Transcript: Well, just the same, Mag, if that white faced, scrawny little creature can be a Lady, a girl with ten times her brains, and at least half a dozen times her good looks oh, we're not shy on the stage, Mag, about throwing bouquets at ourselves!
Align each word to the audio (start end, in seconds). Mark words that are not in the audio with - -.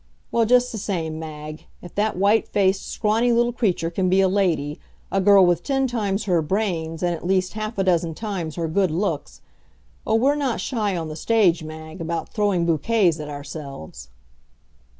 Well, 0.31 0.47
just 0.47 0.71
the 0.71 0.79
same, 0.79 1.19
Mag, 1.19 1.65
if 1.83 1.93
that 1.93 2.17
white 2.17 2.47
faced, 2.47 2.87
scrawny 2.89 3.31
little 3.31 3.53
creature 3.53 3.91
can 3.91 4.09
be 4.09 4.19
a 4.19 4.27
Lady, 4.27 4.79
a 5.11 5.21
girl 5.21 5.45
with 5.45 5.61
ten 5.61 5.85
times 5.85 6.23
her 6.23 6.41
brains, 6.41 7.03
and 7.03 7.13
at 7.13 7.23
least 7.23 7.53
half 7.53 7.77
a 7.77 7.83
dozen 7.83 8.15
times 8.15 8.55
her 8.55 8.67
good 8.67 8.89
looks 8.89 9.41
oh, 10.07 10.15
we're 10.15 10.33
not 10.33 10.59
shy 10.59 10.97
on 10.97 11.07
the 11.09 11.15
stage, 11.15 11.61
Mag, 11.63 12.01
about 12.01 12.29
throwing 12.29 12.65
bouquets 12.65 13.19
at 13.19 13.29
ourselves! 13.29 14.09